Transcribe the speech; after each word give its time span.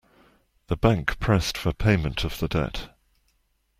The 0.65 0.75
bank 0.77 1.19
pressed 1.19 1.55
for 1.59 1.73
payment 1.73 2.23
of 2.23 2.39
the 2.39 2.47
debt. 2.47 2.89